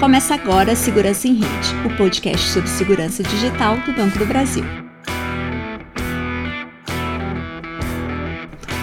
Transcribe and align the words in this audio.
Começa 0.00 0.32
agora 0.32 0.76
Segurança 0.76 1.26
em 1.26 1.34
Rede, 1.34 1.74
o 1.84 1.96
podcast 1.96 2.50
sobre 2.50 2.70
segurança 2.70 3.20
digital 3.20 3.76
do 3.78 3.92
Banco 3.92 4.16
do 4.16 4.26
Brasil. 4.26 4.62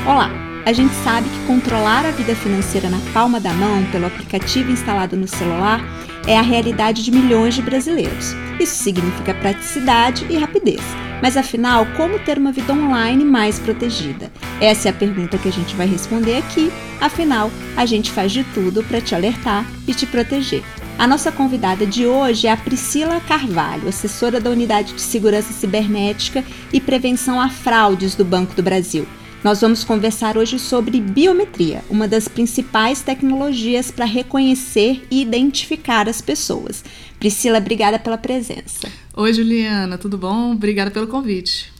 Olá! 0.06 0.30
A 0.66 0.74
gente 0.74 0.94
sabe 1.06 1.30
que 1.30 1.48
controlar 1.48 2.06
a 2.06 2.12
vida 2.12 2.36
financeira 2.36 2.90
na 2.90 3.00
palma 3.14 3.40
da 3.40 3.54
mão 3.54 3.86
pelo 3.94 4.08
aplicativo 4.08 4.70
instalado 4.70 5.16
no 5.16 5.26
celular 5.26 5.80
é 6.28 6.38
a 6.38 6.42
realidade 6.42 7.02
de 7.02 7.12
milhões 7.12 7.56
de 7.56 7.62
brasileiros. 7.62 8.34
Isso 8.60 8.84
significa 8.84 9.34
praticidade 9.36 10.26
e 10.30 10.38
rapidez. 10.38 10.82
Mas 11.22 11.38
afinal, 11.38 11.86
como 11.96 12.20
ter 12.20 12.38
uma 12.38 12.52
vida 12.52 12.74
online 12.74 13.24
mais 13.24 13.58
protegida? 13.58 14.30
Essa 14.60 14.90
é 14.90 14.92
a 14.92 14.94
pergunta 14.94 15.38
que 15.38 15.48
a 15.48 15.52
gente 15.52 15.76
vai 15.78 15.88
responder 15.88 16.40
aqui. 16.40 16.70
Afinal, 17.00 17.50
a 17.78 17.86
gente 17.86 18.12
faz 18.12 18.34
de 18.34 18.44
tudo 18.44 18.84
para 18.84 19.00
te 19.00 19.16
alertar 19.16 19.66
e 19.88 19.94
te 19.94 20.06
proteger. 20.06 20.62
A 20.98 21.06
nossa 21.06 21.30
convidada 21.30 21.86
de 21.86 22.08
hoje 22.08 22.48
é 22.48 22.52
a 22.52 22.58
Priscila 22.58 23.20
Carvalho, 23.20 23.90
assessora 23.90 24.40
da 24.40 24.50
Unidade 24.50 24.94
de 24.94 25.02
Segurança 25.02 25.52
Cibernética 25.52 26.42
e 26.72 26.80
Prevenção 26.80 27.40
a 27.40 27.50
Fraudes 27.50 28.16
do 28.16 28.24
Banco 28.24 28.56
do 28.56 28.64
Brasil. 28.64 29.06
Nós 29.44 29.60
vamos 29.60 29.84
conversar 29.84 30.38
hoje 30.38 30.58
sobre 30.58 31.02
biometria, 31.02 31.84
uma 31.90 32.08
das 32.08 32.30
principais 32.30 33.02
tecnologias 33.02 33.92
para 33.92 34.06
reconhecer 34.06 35.06
e 35.12 35.22
identificar 35.22 36.08
as 36.08 36.22
pessoas. 36.22 36.84
Priscila, 37.20 37.58
obrigada 37.58 38.00
pela 38.00 38.18
presença. 38.18 38.90
Oi, 39.14 39.34
Juliana, 39.34 39.98
tudo 39.98 40.18
bom? 40.18 40.54
Obrigada 40.54 40.90
pelo 40.92 41.08
convite. 41.08 41.75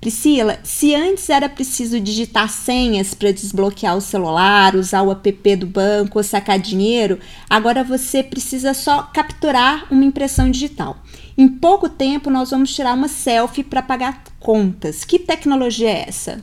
Priscila, 0.00 0.60
se 0.62 0.94
antes 0.94 1.28
era 1.28 1.48
preciso 1.48 1.98
digitar 1.98 2.48
senhas 2.48 3.14
para 3.14 3.32
desbloquear 3.32 3.96
o 3.96 4.00
celular, 4.00 4.76
usar 4.76 5.02
o 5.02 5.10
app 5.10 5.56
do 5.56 5.66
banco 5.66 6.18
ou 6.18 6.24
sacar 6.24 6.58
dinheiro, 6.58 7.18
agora 7.50 7.82
você 7.82 8.22
precisa 8.22 8.74
só 8.74 9.02
capturar 9.02 9.86
uma 9.90 10.04
impressão 10.04 10.50
digital. 10.50 11.02
Em 11.36 11.48
pouco 11.48 11.88
tempo, 11.88 12.30
nós 12.30 12.50
vamos 12.50 12.72
tirar 12.74 12.94
uma 12.94 13.08
selfie 13.08 13.64
para 13.64 13.82
pagar 13.82 14.22
contas. 14.38 15.04
Que 15.04 15.18
tecnologia 15.18 15.88
é 15.88 16.08
essa? 16.08 16.40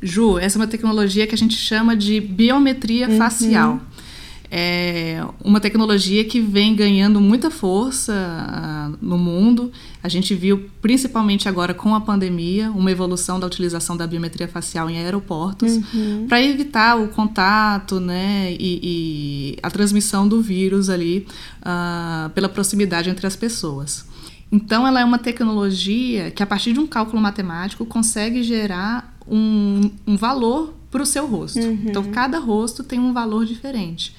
Ju, 0.00 0.38
essa 0.38 0.58
é 0.58 0.60
uma 0.60 0.66
tecnologia 0.66 1.26
que 1.26 1.34
a 1.34 1.38
gente 1.38 1.56
chama 1.56 1.96
de 1.96 2.20
biometria 2.20 3.08
uhum. 3.08 3.18
facial 3.18 3.80
é 4.54 5.24
uma 5.42 5.60
tecnologia 5.60 6.22
que 6.26 6.38
vem 6.38 6.76
ganhando 6.76 7.18
muita 7.22 7.50
força 7.50 8.12
uh, 8.12 8.98
no 9.00 9.16
mundo. 9.16 9.72
A 10.02 10.10
gente 10.10 10.34
viu, 10.34 10.68
principalmente 10.82 11.48
agora 11.48 11.72
com 11.72 11.94
a 11.94 12.02
pandemia, 12.02 12.70
uma 12.70 12.90
evolução 12.90 13.40
da 13.40 13.46
utilização 13.46 13.96
da 13.96 14.06
biometria 14.06 14.46
facial 14.46 14.90
em 14.90 14.98
aeroportos 14.98 15.76
uhum. 15.94 16.26
para 16.28 16.42
evitar 16.42 17.00
o 17.00 17.08
contato 17.08 17.98
né, 17.98 18.52
e, 18.52 18.80
e, 18.82 19.58
a 19.62 19.70
transmissão 19.70 20.28
do 20.28 20.42
vírus 20.42 20.90
ali 20.90 21.26
uh, 21.62 22.28
pela 22.34 22.48
proximidade 22.50 23.08
entre 23.08 23.26
as 23.26 23.34
pessoas. 23.34 24.04
Então, 24.52 24.86
ela 24.86 25.00
é 25.00 25.04
uma 25.04 25.18
tecnologia 25.18 26.30
que, 26.30 26.42
a 26.42 26.46
partir 26.46 26.74
de 26.74 26.78
um 26.78 26.86
cálculo 26.86 27.22
matemático, 27.22 27.86
consegue 27.86 28.42
gerar 28.42 29.16
um, 29.26 29.90
um 30.06 30.14
valor 30.14 30.74
para 30.90 31.02
o 31.02 31.06
seu 31.06 31.26
rosto. 31.26 31.58
Uhum. 31.58 31.84
Então, 31.86 32.04
cada 32.04 32.38
rosto 32.38 32.84
tem 32.84 33.00
um 33.00 33.14
valor 33.14 33.46
diferente. 33.46 34.14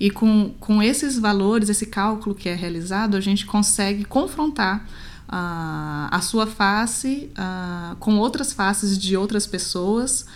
E 0.00 0.10
com, 0.10 0.54
com 0.60 0.82
esses 0.82 1.18
valores, 1.18 1.68
esse 1.68 1.86
cálculo 1.86 2.34
que 2.34 2.48
é 2.48 2.54
realizado, 2.54 3.16
a 3.16 3.20
gente 3.20 3.44
consegue 3.44 4.04
confrontar 4.04 4.86
uh, 5.28 6.08
a 6.10 6.20
sua 6.22 6.46
face 6.46 7.30
uh, 7.32 7.96
com 7.96 8.16
outras 8.18 8.52
faces 8.52 8.96
de 8.96 9.16
outras 9.16 9.46
pessoas 9.46 10.26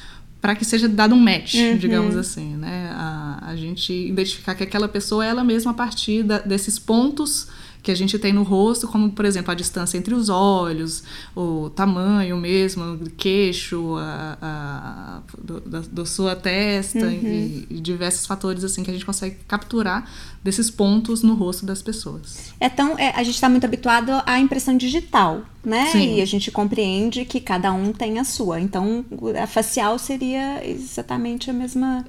para 0.40 0.56
que 0.56 0.64
seja 0.64 0.88
dado 0.88 1.14
um 1.14 1.20
match, 1.20 1.54
uhum. 1.54 1.76
digamos 1.76 2.16
assim, 2.16 2.56
né? 2.56 2.90
A, 2.92 3.38
a 3.50 3.56
gente 3.56 3.92
identificar 3.92 4.56
que 4.56 4.64
aquela 4.64 4.88
pessoa 4.88 5.24
é 5.24 5.28
ela 5.28 5.44
mesma 5.44 5.70
a 5.70 5.74
partir 5.74 6.24
da, 6.24 6.38
desses 6.38 6.80
pontos 6.80 7.46
que 7.82 7.90
a 7.90 7.94
gente 7.94 8.16
tem 8.18 8.32
no 8.32 8.44
rosto, 8.44 8.86
como 8.86 9.10
por 9.10 9.24
exemplo 9.24 9.50
a 9.50 9.54
distância 9.54 9.98
entre 9.98 10.14
os 10.14 10.28
olhos, 10.28 11.02
o 11.34 11.68
tamanho 11.70 12.36
mesmo, 12.36 12.96
do 12.96 13.10
queixo, 13.10 13.96
a, 13.96 14.38
a, 14.40 15.22
do, 15.36 15.60
da, 15.60 16.06
sua 16.06 16.36
testa 16.36 17.04
uhum. 17.04 17.10
e, 17.10 17.66
e, 17.70 17.80
diversos 17.80 18.24
fatores 18.24 18.62
assim 18.62 18.84
que 18.84 18.90
a 18.90 18.92
gente 18.92 19.04
consegue 19.04 19.36
capturar 19.48 20.08
desses 20.44 20.70
pontos 20.70 21.22
no 21.22 21.34
rosto 21.34 21.66
das 21.66 21.82
pessoas. 21.82 22.52
É 22.60 22.68
tão, 22.68 22.96
é, 22.96 23.10
a 23.16 23.22
gente 23.24 23.34
está 23.34 23.48
muito 23.48 23.64
habituado 23.64 24.12
à 24.24 24.38
impressão 24.38 24.76
digital, 24.76 25.42
né? 25.64 25.86
Sim. 25.86 26.16
E 26.16 26.22
a 26.22 26.26
gente 26.26 26.52
compreende 26.52 27.24
que 27.24 27.40
cada 27.40 27.72
um 27.72 27.92
tem 27.92 28.20
a 28.20 28.24
sua. 28.24 28.60
Então 28.60 29.04
a 29.40 29.46
facial 29.48 29.98
seria 29.98 30.64
exatamente 30.64 31.50
a 31.50 31.52
mesma 31.52 32.04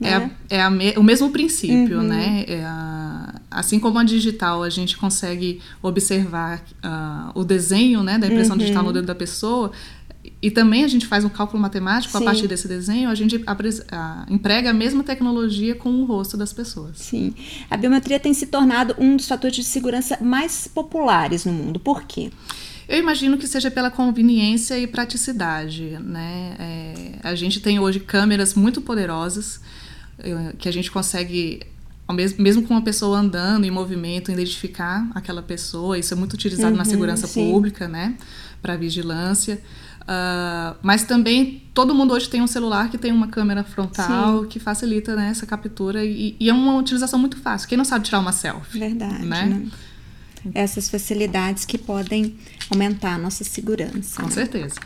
é, 0.00 0.14
a, 0.14 0.30
é 0.48 0.60
a 0.62 0.70
me, 0.70 0.92
o 0.96 1.02
mesmo 1.02 1.30
princípio, 1.30 1.98
uhum. 1.98 2.06
né? 2.06 2.44
É 2.46 2.64
a, 2.64 3.07
assim 3.50 3.78
como 3.78 3.98
a 3.98 4.04
digital, 4.04 4.62
a 4.62 4.70
gente 4.70 4.96
consegue 4.96 5.60
observar 5.82 6.62
uh, 6.84 7.38
o 7.38 7.44
desenho 7.44 8.02
né, 8.02 8.18
da 8.18 8.26
impressão 8.26 8.54
uhum. 8.54 8.58
digital 8.58 8.82
no 8.82 8.92
dedo 8.92 9.06
da 9.06 9.14
pessoa, 9.14 9.72
e 10.40 10.50
também 10.50 10.84
a 10.84 10.88
gente 10.88 11.06
faz 11.06 11.24
um 11.24 11.28
cálculo 11.28 11.60
matemático 11.60 12.16
Sim. 12.16 12.22
a 12.22 12.26
partir 12.26 12.46
desse 12.46 12.68
desenho, 12.68 13.08
a 13.08 13.14
gente 13.14 13.36
uh, 13.36 13.42
emprega 14.28 14.70
a 14.70 14.74
mesma 14.74 15.02
tecnologia 15.02 15.74
com 15.74 15.90
o 15.90 16.04
rosto 16.04 16.36
das 16.36 16.52
pessoas. 16.52 16.98
Sim. 16.98 17.34
A 17.70 17.76
biometria 17.76 18.20
tem 18.20 18.32
se 18.32 18.46
tornado 18.46 18.94
um 18.98 19.16
dos 19.16 19.26
fatores 19.26 19.56
de 19.56 19.64
segurança 19.64 20.18
mais 20.20 20.68
populares 20.68 21.44
no 21.44 21.52
mundo. 21.52 21.80
Por 21.80 22.04
quê? 22.04 22.30
Eu 22.88 22.98
imagino 22.98 23.36
que 23.36 23.46
seja 23.46 23.70
pela 23.70 23.90
conveniência 23.90 24.78
e 24.78 24.86
praticidade, 24.86 25.98
né? 26.00 26.56
É, 26.58 27.18
a 27.22 27.34
gente 27.34 27.60
tem 27.60 27.78
hoje 27.78 28.00
câmeras 28.00 28.54
muito 28.54 28.80
poderosas 28.80 29.60
que 30.58 30.68
a 30.68 30.72
gente 30.72 30.90
consegue 30.90 31.60
mesmo, 32.14 32.42
mesmo 32.42 32.62
com 32.62 32.74
uma 32.74 32.82
pessoa 32.82 33.18
andando 33.18 33.64
em 33.64 33.70
movimento, 33.70 34.30
identificar 34.30 35.08
aquela 35.14 35.42
pessoa. 35.42 35.98
Isso 35.98 36.14
é 36.14 36.16
muito 36.16 36.34
utilizado 36.34 36.72
uhum, 36.72 36.78
na 36.78 36.84
segurança 36.84 37.26
sim. 37.26 37.50
pública, 37.50 37.86
né? 37.86 38.16
Para 38.62 38.76
vigilância. 38.76 39.60
Uh, 40.02 40.74
mas 40.82 41.04
também 41.04 41.62
todo 41.74 41.94
mundo 41.94 42.14
hoje 42.14 42.30
tem 42.30 42.40
um 42.40 42.46
celular 42.46 42.90
que 42.90 42.96
tem 42.96 43.12
uma 43.12 43.28
câmera 43.28 43.62
frontal 43.62 44.40
sim. 44.42 44.48
que 44.48 44.58
facilita 44.58 45.14
né, 45.14 45.28
essa 45.28 45.44
captura 45.44 46.02
e, 46.02 46.34
e, 46.40 46.48
é 46.48 46.52
uma 46.52 46.76
utilização 46.76 47.18
muito 47.18 47.36
fácil. 47.36 47.68
Quem 47.68 47.76
não 47.76 47.84
sabe 47.84 48.06
tirar 48.06 48.20
uma 48.20 48.32
selfie? 48.32 48.78
Verdade. 48.78 49.26
Né? 49.26 49.44
né? 49.44 49.70
Essas 50.54 50.88
facilidades 50.88 51.66
que 51.66 51.76
podem 51.76 52.38
aumentar 52.70 53.16
a 53.16 53.18
nossa 53.18 53.44
segurança. 53.44 54.22
Com 54.22 54.28
né? 54.28 54.32
certeza. 54.32 54.76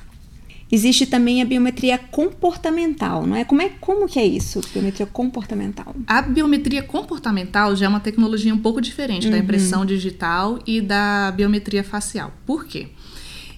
Existe 0.74 1.04
também 1.04 1.42
a 1.42 1.44
biometria 1.44 1.98
comportamental, 1.98 3.26
não 3.26 3.36
é? 3.36 3.44
Como 3.44 3.60
é 3.60 3.68
como 3.78 4.08
que 4.08 4.18
é 4.18 4.24
isso, 4.24 4.58
biometria 4.72 5.04
comportamental? 5.04 5.94
A 6.06 6.22
biometria 6.22 6.82
comportamental 6.82 7.76
já 7.76 7.84
é 7.84 7.88
uma 7.90 8.00
tecnologia 8.00 8.54
um 8.54 8.58
pouco 8.58 8.80
diferente 8.80 9.26
uhum. 9.26 9.32
da 9.32 9.38
impressão 9.38 9.84
digital 9.84 10.58
e 10.66 10.80
da 10.80 11.30
biometria 11.36 11.84
facial. 11.84 12.32
Por 12.46 12.64
quê? 12.64 12.88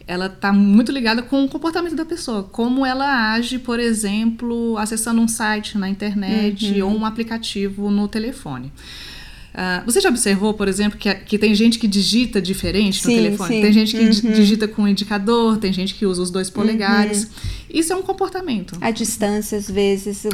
Ela 0.08 0.26
está 0.26 0.52
muito 0.52 0.90
ligada 0.90 1.22
com 1.22 1.44
o 1.44 1.48
comportamento 1.48 1.94
da 1.94 2.04
pessoa, 2.04 2.42
como 2.42 2.84
ela 2.84 3.32
age, 3.32 3.60
por 3.60 3.78
exemplo, 3.78 4.76
acessando 4.76 5.20
um 5.20 5.28
site 5.28 5.78
na 5.78 5.88
internet 5.88 6.82
uhum. 6.82 6.88
ou 6.88 6.98
um 6.98 7.06
aplicativo 7.06 7.92
no 7.92 8.08
telefone. 8.08 8.72
Uh, 9.54 9.84
você 9.86 10.00
já 10.00 10.08
observou, 10.08 10.52
por 10.52 10.66
exemplo, 10.66 10.98
que, 10.98 11.14
que 11.14 11.38
tem 11.38 11.54
gente 11.54 11.78
que 11.78 11.86
digita 11.86 12.42
diferente 12.42 13.00
sim, 13.00 13.08
no 13.08 13.22
telefone? 13.22 13.54
Sim. 13.54 13.62
Tem 13.62 13.72
gente 13.72 13.96
que 13.96 14.26
uhum. 14.26 14.32
digita 14.32 14.66
com 14.66 14.82
o 14.82 14.88
indicador, 14.88 15.58
tem 15.58 15.72
gente 15.72 15.94
que 15.94 16.04
usa 16.04 16.20
os 16.22 16.30
dois 16.30 16.50
polegares. 16.50 17.24
Uhum. 17.24 17.30
Isso 17.70 17.92
é 17.92 17.96
um 17.96 18.02
comportamento. 18.02 18.76
A 18.80 18.90
distância, 18.90 19.56
às 19.56 19.70
vezes, 19.70 20.24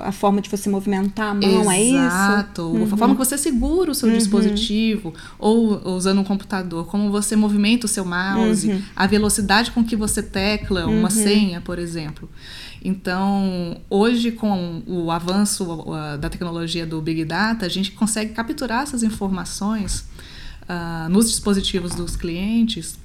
a 0.00 0.12
forma 0.12 0.42
de 0.42 0.50
você 0.50 0.68
movimentar 0.68 1.30
a 1.30 1.34
mão, 1.34 1.60
Exato. 1.60 1.70
é 1.70 1.82
isso? 1.82 1.96
Exato. 1.96 2.62
Uhum. 2.62 2.84
A 2.84 2.96
forma 2.96 3.14
que 3.14 3.18
você 3.18 3.38
segura 3.38 3.90
o 3.90 3.94
seu 3.94 4.08
uhum. 4.08 4.18
dispositivo, 4.18 5.14
ou 5.38 5.86
usando 5.96 6.20
um 6.20 6.24
computador, 6.24 6.86
como 6.86 7.10
você 7.10 7.36
movimenta 7.36 7.86
o 7.86 7.88
seu 7.88 8.04
mouse, 8.04 8.68
uhum. 8.68 8.82
a 8.94 9.06
velocidade 9.06 9.70
com 9.70 9.82
que 9.82 9.96
você 9.96 10.22
tecla 10.22 10.86
uma 10.86 11.04
uhum. 11.04 11.10
senha, 11.10 11.60
por 11.62 11.78
exemplo. 11.78 12.28
Então, 12.84 13.80
hoje, 13.90 14.32
com 14.32 14.82
o 14.86 15.10
avanço 15.10 15.84
da 16.20 16.28
tecnologia 16.28 16.86
do 16.86 17.00
Big 17.00 17.24
Data, 17.24 17.66
a 17.66 17.68
gente 17.68 17.92
consegue 17.92 18.32
capturar 18.32 18.82
essas 18.82 19.02
informações 19.02 20.06
uh, 20.62 21.08
nos 21.08 21.28
dispositivos 21.28 21.94
dos 21.94 22.14
clientes 22.14 22.98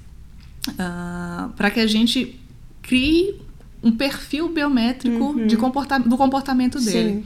uh, 0.69 1.49
para 1.55 1.71
que 1.71 1.79
a 1.79 1.87
gente 1.87 2.39
crie 2.81 3.41
um 3.81 3.91
perfil 3.91 4.47
biométrico 4.49 5.23
uhum. 5.23 5.47
de 5.47 5.57
comporta 5.57 5.99
do 5.99 6.17
comportamento 6.17 6.79
dele. 6.79 7.13
Sim. 7.13 7.23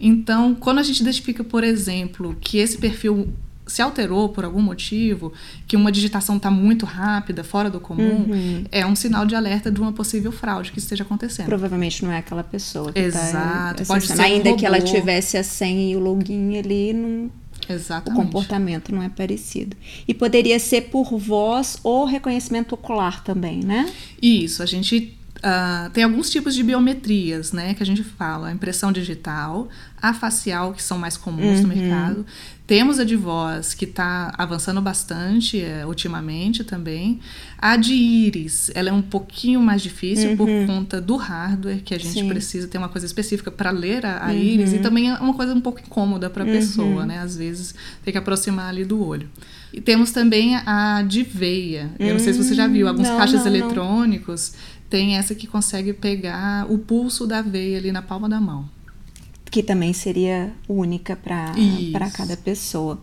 Então, 0.00 0.54
quando 0.54 0.78
a 0.78 0.82
gente 0.82 1.00
identifica, 1.00 1.44
por 1.44 1.64
exemplo, 1.64 2.36
que 2.40 2.58
esse 2.58 2.78
perfil 2.78 3.28
se 3.70 3.80
alterou 3.80 4.28
por 4.28 4.44
algum 4.44 4.60
motivo, 4.60 5.32
que 5.66 5.76
uma 5.76 5.92
digitação 5.92 6.36
está 6.36 6.50
muito 6.50 6.84
rápida, 6.84 7.44
fora 7.44 7.70
do 7.70 7.78
comum, 7.78 8.26
uhum. 8.28 8.64
é 8.72 8.84
um 8.84 8.96
sinal 8.96 9.24
de 9.24 9.36
alerta 9.36 9.70
de 9.70 9.80
uma 9.80 9.92
possível 9.92 10.32
fraude 10.32 10.72
que 10.72 10.78
esteja 10.78 11.04
acontecendo. 11.04 11.46
Provavelmente 11.46 12.04
não 12.04 12.10
é 12.10 12.18
aquela 12.18 12.42
pessoa 12.42 12.92
que 12.92 13.00
tá 13.00 13.06
Exato. 13.06 13.78
Tá 13.78 13.84
pode 13.86 14.06
ser 14.06 14.20
Ainda 14.20 14.50
um 14.50 14.56
que 14.56 14.66
ela 14.66 14.80
tivesse 14.80 15.36
a 15.36 15.44
senha 15.44 15.92
e 15.92 15.96
o 15.96 16.00
login 16.00 16.58
ali, 16.58 16.92
não... 16.92 17.30
Exatamente. 17.68 18.20
O 18.20 18.24
comportamento 18.24 18.92
não 18.92 19.02
é 19.02 19.08
parecido. 19.08 19.76
E 20.08 20.12
poderia 20.12 20.58
ser 20.58 20.88
por 20.90 21.16
voz 21.16 21.78
ou 21.84 22.04
reconhecimento 22.04 22.74
ocular 22.74 23.22
também, 23.22 23.60
né? 23.62 23.88
Isso, 24.20 24.62
a 24.62 24.66
gente 24.66 25.16
Uh, 25.40 25.88
tem 25.90 26.04
alguns 26.04 26.28
tipos 26.28 26.54
de 26.54 26.62
biometrias, 26.62 27.50
né, 27.50 27.72
que 27.72 27.82
a 27.82 27.86
gente 27.86 28.04
fala, 28.04 28.48
a 28.48 28.52
impressão 28.52 28.92
digital, 28.92 29.70
a 30.00 30.12
facial, 30.12 30.74
que 30.74 30.82
são 30.82 30.98
mais 30.98 31.16
comuns 31.16 31.60
uhum. 31.60 31.62
no 31.62 31.68
mercado. 31.68 32.26
Temos 32.70 33.00
a 33.00 33.04
de 33.04 33.16
voz, 33.16 33.74
que 33.74 33.84
está 33.84 34.32
avançando 34.38 34.80
bastante 34.80 35.60
é, 35.60 35.84
ultimamente 35.84 36.62
também. 36.62 37.18
A 37.58 37.76
de 37.76 37.92
íris, 37.94 38.70
ela 38.76 38.90
é 38.90 38.92
um 38.92 39.02
pouquinho 39.02 39.60
mais 39.60 39.82
difícil 39.82 40.30
uhum. 40.30 40.36
por 40.36 40.48
conta 40.68 41.00
do 41.00 41.16
hardware, 41.16 41.82
que 41.82 41.92
a 41.92 41.98
gente 41.98 42.12
Sim. 42.12 42.28
precisa 42.28 42.68
ter 42.68 42.78
uma 42.78 42.88
coisa 42.88 43.04
específica 43.04 43.50
para 43.50 43.72
ler 43.72 44.06
a, 44.06 44.24
a 44.24 44.28
uhum. 44.28 44.38
íris, 44.38 44.72
e 44.72 44.78
também 44.78 45.10
é 45.10 45.14
uma 45.14 45.34
coisa 45.34 45.52
um 45.52 45.60
pouco 45.60 45.80
incômoda 45.80 46.30
para 46.30 46.44
a 46.44 46.46
uhum. 46.46 46.52
pessoa, 46.52 47.04
né? 47.04 47.18
Às 47.18 47.36
vezes 47.36 47.74
tem 48.04 48.12
que 48.12 48.18
aproximar 48.18 48.68
ali 48.68 48.84
do 48.84 49.04
olho. 49.04 49.28
E 49.72 49.80
temos 49.80 50.12
também 50.12 50.54
a 50.54 51.02
de 51.02 51.24
veia. 51.24 51.90
Eu 51.98 52.12
não 52.12 52.20
sei 52.20 52.32
se 52.32 52.40
você 52.40 52.54
já 52.54 52.68
viu, 52.68 52.86
alguns 52.86 53.08
não, 53.08 53.16
caixas 53.16 53.40
não, 53.40 53.48
eletrônicos 53.48 54.52
tem 54.88 55.16
essa 55.16 55.34
que 55.34 55.48
consegue 55.48 55.92
pegar 55.92 56.70
o 56.70 56.78
pulso 56.78 57.26
da 57.26 57.42
veia 57.42 57.78
ali 57.78 57.90
na 57.90 58.00
palma 58.00 58.28
da 58.28 58.40
mão. 58.40 58.68
Que 59.50 59.62
também 59.62 59.92
seria 59.92 60.52
única 60.68 61.16
para 61.16 62.10
cada 62.12 62.36
pessoa. 62.36 63.00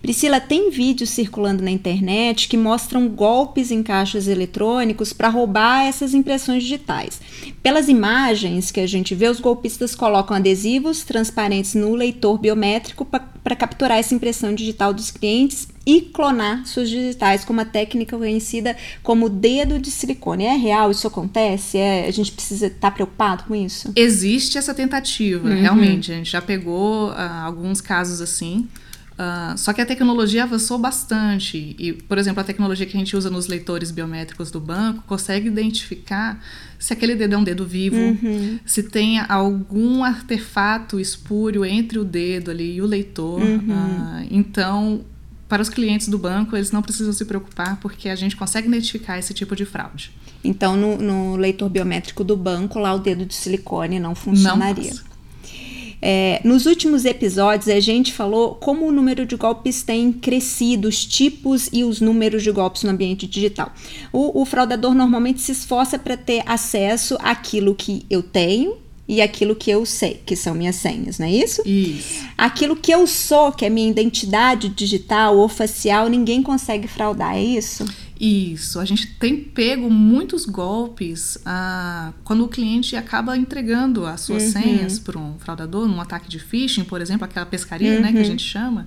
Priscila, 0.00 0.40
tem 0.40 0.70
vídeos 0.70 1.10
circulando 1.10 1.62
na 1.62 1.70
internet 1.70 2.48
que 2.48 2.56
mostram 2.56 3.08
golpes 3.08 3.70
em 3.70 3.82
caixas 3.82 4.26
eletrônicos 4.26 5.12
para 5.12 5.28
roubar 5.28 5.86
essas 5.86 6.14
impressões 6.14 6.62
digitais. 6.62 7.20
Pelas 7.62 7.88
imagens 7.88 8.70
que 8.70 8.80
a 8.80 8.86
gente 8.86 9.14
vê, 9.14 9.28
os 9.28 9.38
golpistas 9.38 9.94
colocam 9.94 10.36
adesivos 10.36 11.04
transparentes 11.04 11.74
no 11.74 11.94
leitor 11.94 12.38
biométrico 12.38 13.04
para 13.04 13.54
capturar 13.54 13.98
essa 13.98 14.14
impressão 14.14 14.54
digital 14.54 14.92
dos 14.92 15.10
clientes 15.10 15.68
e 15.84 16.00
clonar 16.00 16.64
suas 16.66 16.88
digitais 16.88 17.44
com 17.44 17.52
uma 17.52 17.64
técnica 17.64 18.16
conhecida 18.16 18.76
como 19.02 19.28
dedo 19.28 19.78
de 19.78 19.90
silicone. 19.90 20.44
É 20.44 20.54
real? 20.54 20.90
Isso 20.90 21.06
acontece? 21.06 21.78
É, 21.78 22.06
a 22.06 22.10
gente 22.10 22.32
precisa 22.32 22.66
estar 22.66 22.78
tá 22.78 22.90
preocupado 22.90 23.44
com 23.44 23.54
isso? 23.54 23.92
Existe 23.96 24.58
essa 24.58 24.72
tentativa, 24.72 25.48
uhum. 25.48 25.60
realmente. 25.60 26.12
A 26.12 26.14
gente 26.14 26.30
já 26.30 26.40
pegou 26.40 27.10
uh, 27.10 27.14
alguns 27.44 27.80
casos 27.80 28.20
assim. 28.20 28.68
Uh, 29.12 29.56
só 29.58 29.72
que 29.72 29.80
a 29.80 29.86
tecnologia 29.86 30.44
avançou 30.44 30.78
bastante. 30.78 31.76
E, 31.78 31.92
por 31.92 32.16
exemplo, 32.16 32.40
a 32.40 32.44
tecnologia 32.44 32.86
que 32.86 32.96
a 32.96 32.98
gente 32.98 33.16
usa 33.16 33.28
nos 33.28 33.46
leitores 33.46 33.90
biométricos 33.90 34.50
do 34.50 34.60
banco 34.60 35.02
consegue 35.06 35.48
identificar 35.48 36.42
se 36.78 36.92
aquele 36.92 37.14
dedo 37.14 37.34
é 37.34 37.38
um 37.38 37.44
dedo 37.44 37.64
vivo, 37.64 37.96
uhum. 37.96 38.58
se 38.66 38.82
tem 38.82 39.20
algum 39.20 40.02
artefato 40.02 40.98
espúrio 40.98 41.64
entre 41.64 41.98
o 41.98 42.04
dedo 42.04 42.50
ali 42.50 42.76
e 42.76 42.82
o 42.82 42.86
leitor. 42.86 43.40
Uhum. 43.40 43.58
Uh, 43.58 44.26
então, 44.30 45.04
para 45.52 45.60
os 45.60 45.68
clientes 45.68 46.08
do 46.08 46.16
banco, 46.16 46.56
eles 46.56 46.72
não 46.72 46.80
precisam 46.80 47.12
se 47.12 47.26
preocupar 47.26 47.78
porque 47.78 48.08
a 48.08 48.16
gente 48.16 48.34
consegue 48.34 48.68
identificar 48.68 49.18
esse 49.18 49.34
tipo 49.34 49.54
de 49.54 49.66
fraude. 49.66 50.10
Então, 50.42 50.78
no, 50.78 50.96
no 50.96 51.36
leitor 51.36 51.68
biométrico 51.68 52.24
do 52.24 52.34
banco, 52.38 52.78
lá 52.78 52.94
o 52.94 52.98
dedo 52.98 53.26
de 53.26 53.34
silicone 53.34 54.00
não 54.00 54.14
funcionaria. 54.14 54.94
Não 54.94 55.12
é, 56.00 56.40
nos 56.42 56.64
últimos 56.64 57.04
episódios, 57.04 57.68
a 57.68 57.78
gente 57.80 58.14
falou 58.14 58.54
como 58.54 58.86
o 58.86 58.90
número 58.90 59.26
de 59.26 59.36
golpes 59.36 59.82
tem 59.82 60.10
crescido, 60.10 60.88
os 60.88 61.04
tipos 61.04 61.68
e 61.70 61.84
os 61.84 62.00
números 62.00 62.42
de 62.42 62.50
golpes 62.50 62.82
no 62.82 62.88
ambiente 62.88 63.26
digital. 63.26 63.74
O, 64.10 64.40
o 64.40 64.46
fraudador 64.46 64.94
normalmente 64.94 65.42
se 65.42 65.52
esforça 65.52 65.98
para 65.98 66.16
ter 66.16 66.42
acesso 66.46 67.18
àquilo 67.20 67.74
que 67.74 68.06
eu 68.08 68.22
tenho 68.22 68.78
e 69.12 69.20
aquilo 69.20 69.54
que 69.54 69.70
eu 69.70 69.84
sei, 69.84 70.22
que 70.24 70.34
são 70.34 70.54
minhas 70.54 70.76
senhas, 70.76 71.18
não 71.18 71.26
é 71.26 71.30
isso? 71.30 71.60
Isso. 71.68 72.24
Aquilo 72.38 72.74
que 72.74 72.90
eu 72.90 73.06
sou, 73.06 73.52
que 73.52 73.62
é 73.62 73.68
minha 73.68 73.90
identidade 73.90 74.70
digital 74.70 75.36
ou 75.36 75.50
facial, 75.50 76.08
ninguém 76.08 76.42
consegue 76.42 76.88
fraudar, 76.88 77.34
é 77.36 77.42
isso? 77.42 77.84
Isso. 78.18 78.80
A 78.80 78.86
gente 78.86 79.06
tem 79.18 79.36
pego 79.36 79.90
muitos 79.90 80.46
golpes 80.46 81.36
ah, 81.44 82.14
quando 82.24 82.42
o 82.42 82.48
cliente 82.48 82.96
acaba 82.96 83.36
entregando 83.36 84.06
as 84.06 84.22
suas 84.22 84.44
uhum. 84.44 84.52
senhas 84.52 84.98
para 84.98 85.18
um 85.18 85.38
fraudador, 85.38 85.86
num 85.86 86.00
ataque 86.00 86.26
de 86.26 86.38
phishing, 86.38 86.84
por 86.84 87.02
exemplo, 87.02 87.26
aquela 87.26 87.44
pescaria, 87.44 87.96
uhum. 87.96 88.00
né, 88.00 88.12
que 88.12 88.16
a 88.16 88.20
uhum. 88.22 88.26
gente 88.26 88.42
chama. 88.42 88.86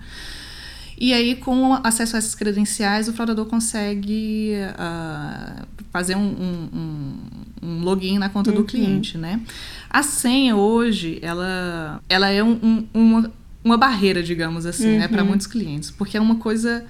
E 0.97 1.13
aí, 1.13 1.35
com 1.35 1.73
acesso 1.83 2.15
a 2.15 2.19
essas 2.19 2.35
credenciais, 2.35 3.07
o 3.07 3.13
fraudador 3.13 3.45
consegue 3.45 4.53
uh, 4.71 5.65
fazer 5.91 6.15
um, 6.15 6.21
um, 6.21 7.17
um, 7.61 7.81
login 7.81 8.17
na 8.17 8.29
conta 8.29 8.49
uhum. 8.49 8.57
do 8.57 8.63
cliente, 8.63 9.17
né? 9.17 9.41
A 9.89 10.03
senha 10.03 10.55
hoje, 10.55 11.19
ela, 11.21 12.01
ela 12.07 12.29
é 12.29 12.41
um, 12.41 12.87
uma, 12.93 13.31
uma 13.63 13.77
barreira, 13.77 14.23
digamos 14.23 14.65
assim, 14.65 14.93
uhum. 14.93 14.99
né, 14.99 15.07
para 15.07 15.23
muitos 15.23 15.47
clientes, 15.47 15.91
porque 15.91 16.15
é 16.15 16.21
uma 16.21 16.35
coisa 16.35 16.85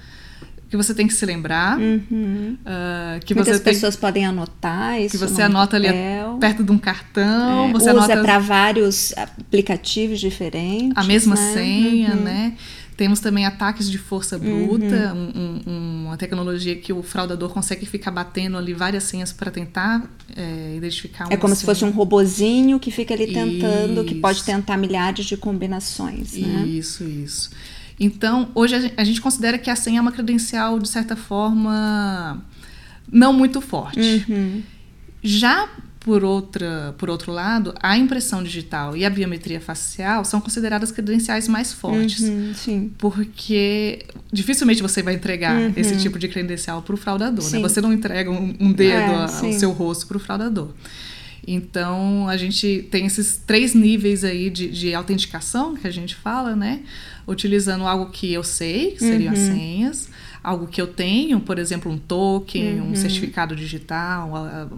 que 0.69 0.78
você 0.78 0.94
tem 0.94 1.08
que 1.08 1.13
se 1.13 1.25
lembrar. 1.25 1.80
Uhum. 1.80 2.58
Uh, 2.62 3.25
que 3.25 3.34
Muitas 3.34 3.58
você 3.58 3.63
tem, 3.63 3.74
pessoas 3.74 3.96
podem 3.96 4.25
anotar 4.25 5.00
isso. 5.00 5.12
Que 5.12 5.18
você 5.18 5.42
anota 5.42 5.78
ali 5.78 5.88
perto 6.40 6.63
de 6.63 6.72
um 6.72 6.78
cartão. 6.78 7.69
É, 7.69 7.72
você 7.72 7.90
usa 7.92 7.92
anota 7.92 8.22
para 8.22 8.40
vários 8.40 9.13
aplicativos 9.18 10.19
diferentes. 10.19 10.94
A 10.96 11.04
mesma 11.04 11.36
né? 11.36 11.54
senha, 11.54 12.16
uhum. 12.16 12.22
né? 12.22 12.54
Temos 12.97 13.19
também 13.19 13.45
ataques 13.45 13.92
de 13.92 13.97
força 13.97 14.38
bruta, 14.39 15.13
uhum. 15.13 15.31
um, 15.36 15.69
um, 15.69 16.06
uma 16.06 16.18
tecnologia 16.18 16.75
que 16.77 16.94
o 16.94 17.03
fraudador 17.03 17.50
consegue 17.50 17.86
ficar 17.86 18.09
batendo 18.09 18.57
ali 18.57 18.74
várias 18.74 19.03
senhas 19.03 19.33
para 19.33 19.51
tentar 19.51 20.09
é, 20.33 20.75
identificar 20.77 21.27
É 21.30 21.36
como 21.36 21.53
senha. 21.53 21.59
se 21.59 21.65
fosse 21.65 21.83
um 21.83 21.89
robozinho 21.89 22.80
que 22.80 22.92
fica 22.92 23.13
ali 23.13 23.27
tentando, 23.33 24.01
isso. 24.01 24.06
que 24.06 24.15
pode 24.15 24.44
tentar 24.44 24.77
milhares 24.77 25.25
de 25.25 25.36
combinações. 25.36 26.33
Né? 26.33 26.65
Isso, 26.65 27.03
isso. 27.03 27.50
Então, 28.00 28.50
hoje 28.56 28.94
a 28.95 29.03
gente 29.03 29.19
considera 29.19 29.57
que 29.57 29.69
a 29.69 29.75
senha 29.75 30.00
é 30.00 30.01
uma 30.01 30.12
credencial, 30.12 30.80
de 30.80 30.88
certa 30.88 31.15
forma, 31.18 32.41
não 33.12 33.33
muito 33.33 33.59
forte. 33.59 34.25
Uhum. 34.30 34.63
Já 35.21 35.69
por, 36.06 36.24
outra, 36.24 36.94
por 37.00 37.10
outro 37.10 37.31
lado, 37.31 37.74
a 37.81 37.98
impressão 37.98 38.44
digital 38.44 38.96
e 38.96 39.04
a 39.04 39.10
biometria 39.10 39.60
facial 39.60 40.24
são 40.24 40.40
consideradas 40.40 40.92
credenciais 40.92 41.48
mais 41.48 41.74
fortes. 41.74 42.19
Uhum, 42.19 42.92
porque 42.96 44.06
dificilmente 44.31 44.84
você 44.84 45.02
vai 45.02 45.16
entregar 45.16 45.57
uhum. 45.57 45.74
esse 45.75 45.98
tipo 45.98 46.19
de 46.19 46.28
credencial 46.28 46.84
para 46.84 46.94
o 46.94 46.98
fraudador. 46.98 47.44
Né? 47.50 47.60
Você 47.60 47.81
não 47.81 47.92
entrega 47.92 48.30
um, 48.30 48.56
um 48.60 48.72
dedo 48.72 48.94
é, 48.94 49.16
ao 49.16 49.54
seu 49.54 49.72
rosto 49.72 50.06
para 50.06 50.18
o 50.18 50.19
fraudador. 50.19 50.69
Então, 51.48 52.30
a 52.30 52.38
gente 52.38 52.88
tem 52.92 53.08
esses 53.08 53.38
três 53.38 53.74
níveis 53.74 54.24
aí 54.24 54.51
de, 54.51 54.69
de 54.69 54.94
autenticação 54.94 55.75
que 55.75 55.88
a 55.88 55.92
gente 55.92 56.16
fala, 56.16 56.56
né? 56.56 56.81
Utilizando 57.28 57.86
algo 57.88 58.12
que 58.12 58.31
eu 58.31 58.44
sei, 58.44 58.92
que 58.92 59.00
seriam 59.00 59.34
uhum. 59.34 59.40
as 59.40 59.46
senhas, 59.48 60.10
algo 60.45 60.68
que 60.68 60.80
eu 60.80 60.86
tenho, 60.86 61.39
por 61.39 61.57
exemplo, 61.57 61.92
um 61.92 61.97
token, 61.97 62.80
uhum. 62.80 62.92
um 62.92 62.95
certificado 62.95 63.56
digital, 63.56 64.31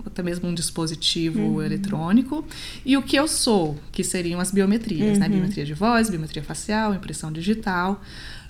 até 0.06 0.24
mesmo 0.24 0.48
um 0.48 0.54
dispositivo 0.54 1.42
uhum. 1.42 1.62
eletrônico, 1.62 2.46
e 2.86 2.96
o 2.96 3.02
que 3.02 3.18
eu 3.18 3.28
sou, 3.28 3.78
que 3.92 4.02
seriam 4.02 4.40
as 4.40 4.50
biometrias, 4.50 5.18
né? 5.18 5.26
Uhum. 5.26 5.34
Biometria 5.34 5.66
de 5.66 5.74
voz, 5.74 6.10
biometria 6.10 6.42
facial, 6.42 6.96
impressão 6.96 7.34
digital, 7.34 8.02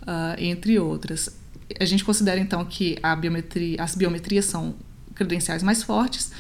uh, 0.03 0.35
entre 0.37 0.77
outras. 0.77 1.35
A 1.79 1.85
gente 1.85 2.05
considera 2.05 2.39
então 2.39 2.63
que 2.63 2.99
a 3.01 3.15
biometria, 3.15 3.81
as 3.81 3.95
biometrias 3.95 4.45
são 4.45 4.75
credenciais 5.15 5.63
mais 5.63 5.81
fortes, 5.81 6.31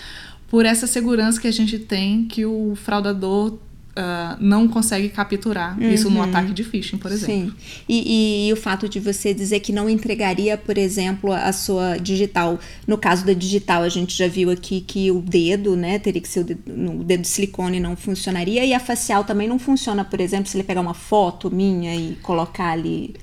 por 0.47 0.63
essa 0.63 0.85
segurança 0.85 1.41
que 1.41 1.47
a 1.47 1.51
gente 1.51 1.79
tem 1.79 2.25
que 2.25 2.45
o 2.45 2.75
fraudador 2.75 3.57
Uh, 3.97 4.37
não 4.39 4.67
consegue 4.67 5.09
capturar 5.09 5.75
uhum. 5.75 5.89
isso 5.89 6.07
no 6.07 6.21
ataque 6.21 6.53
de 6.53 6.63
phishing, 6.63 6.99
por 6.99 7.11
exemplo. 7.11 7.49
Sim. 7.49 7.83
E, 7.89 7.95
e, 7.95 8.47
e, 8.47 8.53
o 8.53 8.55
fato 8.55 8.87
de 8.87 8.99
você 8.99 9.33
dizer 9.33 9.59
que 9.59 9.73
não 9.73 9.89
entregaria, 9.89 10.55
por 10.55 10.77
exemplo, 10.77 11.33
a 11.33 11.51
sua 11.51 11.97
digital. 11.97 12.59
No 12.85 12.95
caso 12.95 13.25
da 13.25 13.33
digital, 13.33 13.81
a 13.81 13.89
gente 13.89 14.15
já 14.15 14.27
viu 14.27 14.51
aqui 14.51 14.81
que 14.81 15.09
o 15.09 15.19
dedo, 15.19 15.75
né, 15.75 15.97
teria 15.97 16.21
que 16.21 16.29
ser 16.29 16.41
o 16.41 16.43
dedo, 16.43 16.61
o 16.99 17.03
dedo 17.03 17.21
de 17.21 17.27
silicone 17.27 17.79
não 17.79 17.95
funcionaria. 17.95 18.63
E 18.63 18.71
a 18.71 18.79
facial 18.79 19.23
também 19.23 19.47
não 19.47 19.57
funciona, 19.57 20.05
por 20.05 20.21
exemplo, 20.21 20.47
se 20.47 20.55
ele 20.55 20.63
pegar 20.63 20.81
uma 20.81 20.93
foto 20.93 21.49
minha 21.49 21.95
e 21.95 22.15
colocar 22.21 22.69
ali 22.69 23.15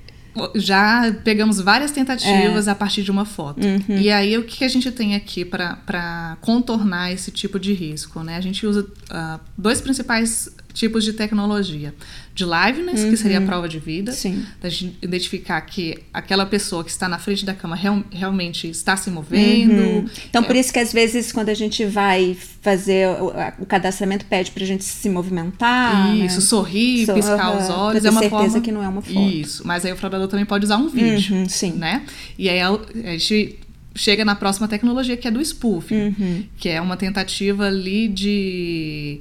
já 0.55 1.15
pegamos 1.23 1.61
várias 1.61 1.93
tentativas 1.93 2.67
é. 2.67 2.71
a 2.71 2.75
partir 2.75 3.03
de 3.03 3.11
uma 3.11 3.25
foto. 3.25 3.65
Uhum. 3.65 3.97
E 3.97 4.11
aí, 4.11 4.37
o 4.37 4.45
que 4.45 4.65
a 4.65 4.69
gente 4.69 4.91
tem 4.91 5.15
aqui 5.15 5.45
para 5.45 6.37
contornar 6.41 7.13
esse 7.13 7.31
tipo 7.31 7.59
de 7.59 7.73
risco? 7.73 8.21
Né? 8.23 8.37
A 8.37 8.41
gente 8.41 8.67
usa 8.67 8.83
uh, 8.83 9.41
dois 9.57 9.81
principais 9.81 10.51
tipos 10.75 11.05
de 11.05 11.13
tecnologia. 11.13 11.95
De 12.35 12.45
liveness, 12.45 13.05
uhum. 13.05 13.11
que 13.11 13.17
seria 13.17 13.39
a 13.39 13.41
uhum. 13.41 13.47
prova 13.47 13.69
de 13.69 13.79
vida. 13.79 14.11
Sim. 14.11 14.45
Da 14.61 14.69
gente 14.69 14.99
identificar 15.01 15.61
que 15.61 16.03
aquela 16.13 16.45
pessoa 16.45 16.83
que 16.83 16.91
está 16.91 17.09
na 17.09 17.17
frente 17.17 17.47
da 17.47 17.55
cama 17.55 17.77
real, 17.77 18.03
realmente 18.11 18.69
está 18.69 18.97
se 18.97 19.09
movendo. 19.09 19.81
Uhum. 19.81 20.09
Então, 20.29 20.43
é. 20.43 20.45
por 20.45 20.57
isso 20.57 20.73
que 20.73 20.81
às 20.81 20.93
vezes, 20.93 21.31
quando 21.31 21.49
a 21.49 21.55
gente 21.55 21.87
vai 21.87 22.37
fazer 22.61 23.09
o, 23.21 23.33
o 23.61 23.67
cadastramento, 23.67 24.27
pede 24.27 24.51
para 24.51 24.65
a 24.65 24.67
gente 24.67 24.83
se 24.83 25.09
movimentar. 25.09 26.09
Né? 26.09 26.27
Isso, 26.27 26.41
né? 26.41 26.47
sorrir, 26.47 27.07
so, 27.07 27.15
piscar 27.15 27.57
os 27.57 27.71
olhos. 27.71 28.01
Pra 28.01 28.09
é 28.09 28.11
uma 28.11 28.21
certeza 28.21 28.43
forma... 28.43 28.61
que 28.61 28.73
não 28.73 28.83
é 28.83 28.89
uma 28.89 29.01
foto. 29.01 29.31
Isso, 29.31 29.65
mas 29.65 29.85
aí 29.85 29.93
o 29.93 29.97
fraudador 29.97 30.27
também 30.27 30.45
pode 30.45 30.65
usar 30.65 30.77
um 30.77 30.89
vídeo. 30.89 31.37
Uhum, 31.37 31.49
sim. 31.49 31.71
Né? 31.73 32.05
E 32.37 32.49
aí 32.49 32.61
a, 32.61 32.71
a 32.71 33.11
gente 33.13 33.61
chega 33.95 34.25
na 34.25 34.35
próxima 34.35 34.67
tecnologia 34.67 35.17
que 35.17 35.29
é 35.29 35.31
do 35.31 35.41
spoofing, 35.41 36.15
uhum. 36.19 36.45
que 36.57 36.69
é 36.69 36.81
uma 36.81 36.97
tentativa 36.97 37.67
ali 37.67 38.09
de 38.09 39.21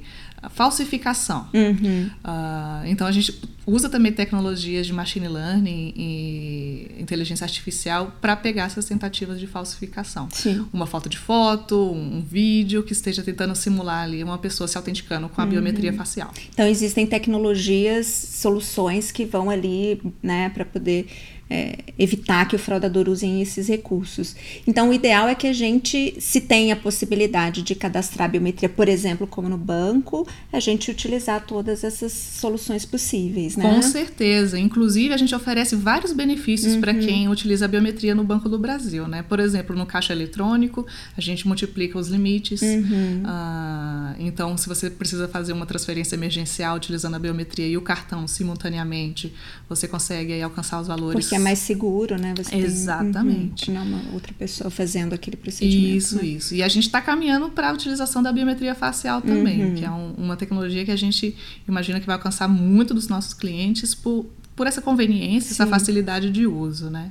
falsificação. 0.50 1.48
Uhum. 1.52 2.10
Uh, 2.24 2.86
então 2.86 3.06
a 3.06 3.12
gente 3.12 3.40
usa 3.66 3.88
também 3.88 4.12
tecnologias 4.12 4.86
de 4.86 4.92
machine 4.92 5.26
learning 5.26 5.94
e 5.96 6.96
inteligência 6.98 7.44
artificial 7.44 8.14
para 8.20 8.36
pegar 8.36 8.64
essas 8.64 8.84
tentativas 8.84 9.40
de 9.40 9.46
falsificação. 9.46 10.28
Sim. 10.30 10.66
Uma 10.72 10.86
foto 10.86 11.08
de 11.08 11.16
foto, 11.16 11.92
um 11.92 12.20
vídeo 12.20 12.82
que 12.82 12.92
esteja 12.92 13.22
tentando 13.22 13.54
simular 13.54 14.04
ali 14.04 14.22
uma 14.22 14.38
pessoa 14.38 14.68
se 14.68 14.76
autenticando 14.76 15.28
com 15.28 15.40
a 15.40 15.44
uhum. 15.44 15.50
biometria 15.50 15.92
facial. 15.92 16.32
Então 16.52 16.66
existem 16.66 17.06
tecnologias, 17.06 18.06
soluções 18.06 19.10
que 19.10 19.24
vão 19.24 19.48
ali, 19.48 20.00
né, 20.22 20.50
para 20.50 20.64
poder 20.64 21.06
é, 21.48 21.78
evitar 21.98 22.46
que 22.48 22.56
o 22.56 22.58
fraudador 22.58 23.08
use 23.08 23.26
esses 23.40 23.68
recursos. 23.68 24.34
Então, 24.66 24.90
o 24.90 24.92
ideal 24.92 25.28
é 25.28 25.34
que 25.34 25.46
a 25.46 25.52
gente, 25.52 26.14
se 26.18 26.40
tem 26.40 26.72
a 26.72 26.76
possibilidade 26.76 27.62
de 27.62 27.74
cadastrar 27.74 28.30
biometria, 28.30 28.68
por 28.68 28.88
exemplo, 28.88 29.26
como 29.26 29.48
no 29.48 29.58
banco, 29.58 30.26
a 30.52 30.60
gente 30.60 30.90
utilizar 30.90 31.44
todas 31.46 31.84
essas 31.84 32.12
soluções 32.12 32.84
possíveis, 32.84 33.56
né? 33.56 33.64
Com 33.64 33.82
certeza. 33.82 34.58
Inclusive, 34.58 35.12
a 35.12 35.16
gente 35.16 35.34
oferece 35.34 35.76
vários 35.76 36.12
benefícios 36.12 36.74
uhum. 36.74 36.80
para 36.80 36.94
quem 36.94 37.28
utiliza 37.28 37.66
a 37.66 37.68
biometria 37.68 38.14
no 38.14 38.24
Banco 38.24 38.48
do 38.48 38.58
Brasil, 38.58 39.06
né? 39.06 39.22
Por 39.22 39.38
exemplo, 39.38 39.76
no 39.76 39.86
caixa 39.86 40.12
eletrônico, 40.12 40.86
a 41.16 41.20
gente 41.20 41.46
multiplica 41.46 41.98
os 41.98 42.08
limites. 42.08 42.62
Uhum. 42.62 43.22
Ah, 43.24 44.14
então, 44.18 44.56
se 44.56 44.68
você 44.68 44.90
precisa 44.90 45.28
fazer 45.28 45.52
uma 45.52 45.66
transferência 45.66 46.14
emergencial 46.14 46.76
utilizando 46.76 47.14
a 47.14 47.18
biometria 47.18 47.66
e 47.66 47.76
o 47.76 47.82
cartão 47.82 48.26
simultaneamente, 48.26 49.32
você 49.68 49.86
consegue 49.86 50.32
aí, 50.32 50.42
alcançar 50.42 50.80
os 50.80 50.88
valores. 50.88 51.12
Porque 51.12 51.33
é 51.34 51.38
mais 51.38 51.58
seguro, 51.58 52.16
né? 52.16 52.34
Você 52.36 52.54
Exatamente. 52.56 53.66
Tem, 53.66 53.76
uhum, 53.76 53.84
não 53.84 53.98
uma 53.98 54.14
outra 54.14 54.32
pessoa 54.32 54.70
fazendo 54.70 55.12
aquele 55.12 55.36
procedimento. 55.36 55.96
Isso, 55.96 56.16
né? 56.16 56.26
isso. 56.26 56.54
E 56.54 56.62
a 56.62 56.68
gente 56.68 56.84
está 56.84 57.00
caminhando 57.00 57.50
para 57.50 57.70
a 57.70 57.72
utilização 57.72 58.22
da 58.22 58.32
biometria 58.32 58.74
facial 58.74 59.20
também, 59.20 59.64
uhum. 59.64 59.74
que 59.74 59.84
é 59.84 59.90
um, 59.90 60.14
uma 60.16 60.36
tecnologia 60.36 60.84
que 60.84 60.90
a 60.90 60.96
gente 60.96 61.36
imagina 61.68 62.00
que 62.00 62.06
vai 62.06 62.16
alcançar 62.16 62.48
muito 62.48 62.94
dos 62.94 63.08
nossos 63.08 63.34
clientes 63.34 63.94
por, 63.94 64.26
por 64.54 64.66
essa 64.66 64.80
conveniência, 64.80 65.54
Sim. 65.54 65.62
essa 65.62 65.66
facilidade 65.66 66.30
de 66.30 66.46
uso, 66.46 66.90
né? 66.90 67.10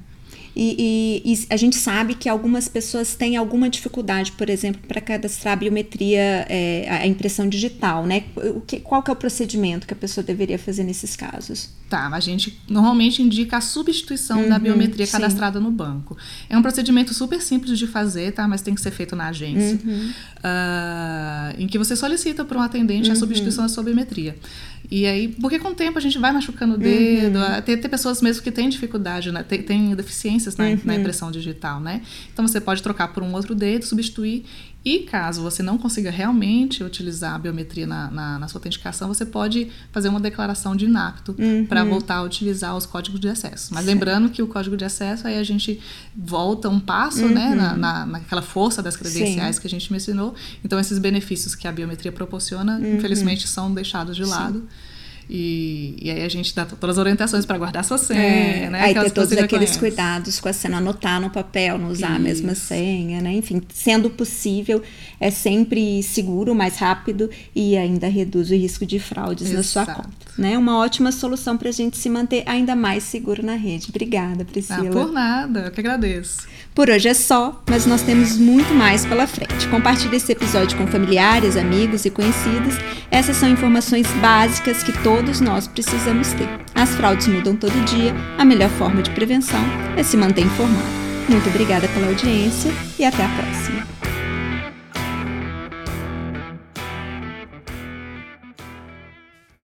E, 0.55 1.21
e, 1.25 1.33
e, 1.33 1.47
a 1.49 1.57
gente 1.57 1.75
sabe 1.75 2.13
que 2.13 2.29
algumas 2.29 2.67
pessoas 2.67 3.15
têm 3.15 3.35
alguma 3.35 3.69
dificuldade, 3.69 4.31
por 4.33 4.49
exemplo, 4.49 4.81
para 4.87 5.01
cadastrar 5.01 5.53
a 5.53 5.55
biometria, 5.55 6.45
é, 6.47 6.87
a 6.89 7.07
impressão 7.07 7.49
digital, 7.49 8.05
né? 8.05 8.25
O 8.35 8.61
que, 8.61 8.79
qual 8.79 9.01
que 9.01 9.09
é 9.09 9.13
o 9.13 9.15
procedimento 9.15 9.87
que 9.87 9.93
a 9.93 9.97
pessoa 9.97 10.23
deveria 10.23 10.59
fazer 10.59 10.83
nesses 10.83 11.15
casos? 11.15 11.69
Tá, 11.89 12.07
a 12.07 12.19
gente 12.19 12.59
normalmente 12.67 13.21
indica 13.21 13.57
a 13.57 13.61
substituição 13.61 14.41
uhum, 14.41 14.49
da 14.49 14.57
biometria 14.57 15.05
cadastrada 15.05 15.59
sim. 15.59 15.63
no 15.63 15.71
banco. 15.71 16.17
É 16.49 16.57
um 16.57 16.61
procedimento 16.61 17.13
super 17.13 17.39
simples 17.41 17.77
de 17.77 17.85
fazer, 17.85 18.31
tá? 18.31 18.47
Mas 18.47 18.61
tem 18.61 18.73
que 18.73 18.81
ser 18.81 18.89
feito 18.91 19.15
na 19.15 19.27
agência, 19.27 19.79
uhum. 19.83 20.09
uh, 20.39 21.61
em 21.61 21.67
que 21.67 21.77
você 21.77 21.95
solicita 21.95 22.43
para 22.45 22.57
um 22.57 22.61
atendente 22.61 23.09
uhum. 23.09 23.13
a 23.13 23.15
substituição 23.15 23.63
da 23.63 23.69
sua 23.69 23.83
biometria. 23.83 24.35
E 24.89 25.05
aí, 25.05 25.27
porque 25.27 25.59
com 25.59 25.69
o 25.69 25.75
tempo 25.75 25.97
a 25.97 26.01
gente 26.01 26.17
vai 26.17 26.31
machucando 26.31 26.75
o 26.75 26.77
dedo, 26.77 27.39
uhum. 27.39 27.61
tem, 27.61 27.77
tem 27.77 27.89
pessoas 27.89 28.21
mesmo 28.21 28.43
que 28.43 28.51
têm 28.51 28.69
dificuldade, 28.69 29.31
né? 29.31 29.43
tem, 29.43 29.61
tem 29.61 29.95
deficiências 30.43 30.55
na, 30.57 30.65
uhum. 30.65 30.79
na, 30.83 30.95
impressão 30.95 31.31
digital, 31.31 31.79
né? 31.79 32.01
Então 32.31 32.47
você 32.47 32.59
pode 32.59 32.81
trocar 32.81 33.09
por 33.09 33.23
um 33.23 33.33
outro 33.33 33.55
dedo, 33.55 33.85
substituir. 33.85 34.45
E 34.85 34.99
caso 34.99 35.41
você 35.41 35.63
não 35.63 35.77
consiga 35.77 36.11
realmente 36.11 36.83
utilizar 36.83 37.35
a 37.35 37.39
biometria 37.39 37.87
na, 37.87 38.11
na, 38.11 38.39
na 38.39 38.47
sua 38.49 38.59
autenticação, 38.59 39.07
você 39.07 39.25
pode 39.25 39.69
fazer 39.93 40.09
uma 40.09 40.19
declaração 40.19 40.75
de 40.75 40.83
inapto 40.83 41.33
uhum. 41.39 41.65
para 41.65 41.85
voltar 41.85 42.17
a 42.17 42.21
utilizar 42.21 42.75
os 42.75 42.85
códigos 42.85 43.17
de 43.17 43.29
acesso. 43.29 43.73
Mas 43.73 43.85
lembrando 43.85 44.29
que 44.29 44.41
o 44.41 44.47
código 44.47 44.75
de 44.75 44.83
acesso, 44.83 45.25
aí 45.25 45.37
a 45.37 45.43
gente 45.43 45.79
volta 46.13 46.67
um 46.67 46.81
passo 46.81 47.29
né, 47.29 47.55
na, 47.55 47.71
uhum. 47.71 47.79
na, 47.79 48.05
naquela 48.05 48.41
força 48.41 48.83
das 48.83 48.97
credenciais 48.97 49.55
Sim. 49.55 49.61
que 49.61 49.67
a 49.67 49.69
gente 49.69 49.89
mencionou. 49.89 50.35
Então, 50.65 50.77
esses 50.77 50.99
benefícios 50.99 51.55
que 51.55 51.65
a 51.65 51.71
biometria 51.71 52.11
proporciona, 52.11 52.77
uhum. 52.77 52.97
infelizmente, 52.97 53.47
são 53.47 53.73
deixados 53.73 54.17
de 54.17 54.25
lado. 54.25 54.67
E, 55.29 55.95
e 56.01 56.11
aí 56.11 56.23
a 56.23 56.29
gente 56.29 56.53
dá 56.55 56.65
todas 56.65 56.97
as 56.97 56.99
orientações 56.99 57.45
para 57.45 57.57
guardar 57.57 57.83
sua 57.83 57.97
senha, 57.97 58.19
é, 58.19 58.69
né? 58.69 58.81
Aí 58.81 58.93
ter 58.93 59.11
todos 59.11 59.31
aqueles 59.33 59.77
cuidados 59.77 60.39
com 60.39 60.49
a 60.49 60.53
senha, 60.53 60.77
anotar 60.77 61.19
no 61.21 61.29
papel, 61.29 61.77
não 61.77 61.89
usar 61.89 62.11
Isso. 62.11 62.15
a 62.15 62.19
mesma 62.19 62.55
senha, 62.55 63.21
né? 63.21 63.33
Enfim, 63.33 63.61
sendo 63.73 64.09
possível, 64.09 64.81
é 65.19 65.31
sempre 65.31 66.03
seguro, 66.03 66.53
mais 66.53 66.77
rápido 66.77 67.29
e 67.55 67.77
ainda 67.77 68.07
reduz 68.07 68.51
o 68.51 68.55
risco 68.55 68.85
de 68.85 68.99
fraudes 68.99 69.49
Exato. 69.49 69.57
na 69.57 69.63
sua 69.63 69.95
conta. 69.95 70.23
Né? 70.37 70.57
Uma 70.57 70.79
ótima 70.79 71.11
solução 71.11 71.57
para 71.57 71.69
a 71.69 71.71
gente 71.71 71.97
se 71.97 72.09
manter 72.09 72.43
ainda 72.45 72.75
mais 72.75 73.03
seguro 73.03 73.45
na 73.45 73.55
rede. 73.55 73.87
Obrigada, 73.89 74.43
Priscila. 74.43 74.89
Ah, 74.89 74.91
por 74.91 75.11
nada, 75.11 75.59
eu 75.61 75.71
que 75.71 75.79
agradeço. 75.79 76.47
Por 76.75 76.89
hoje 76.89 77.07
é 77.07 77.13
só, 77.13 77.61
mas 77.69 77.85
nós 77.85 78.01
temos 78.01 78.35
muito 78.35 78.73
mais 78.73 79.05
pela 79.05 79.27
frente. 79.27 79.67
Compartilhe 79.67 80.15
esse 80.15 80.31
episódio 80.31 80.75
com 80.75 80.87
familiares, 80.87 81.55
amigos 81.55 82.03
e 82.03 82.09
conhecidos. 82.09 82.75
Essas 83.11 83.37
são 83.37 83.47
informações 83.49 84.07
básicas 84.13 84.81
que 84.81 84.91
todos 85.03 85.39
nós 85.39 85.67
precisamos 85.67 86.33
ter. 86.33 86.49
As 86.73 86.89
fraudes 86.95 87.27
mudam 87.27 87.55
todo 87.55 87.85
dia, 87.85 88.13
a 88.39 88.43
melhor 88.43 88.69
forma 88.71 89.03
de 89.03 89.11
prevenção 89.11 89.63
é 89.95 90.01
se 90.01 90.17
manter 90.17 90.41
informado. 90.41 91.03
Muito 91.29 91.47
obrigada 91.47 91.87
pela 91.89 92.07
audiência 92.07 92.71
e 92.97 93.05
até 93.05 93.23
a 93.23 93.29
próxima. 93.29 94.02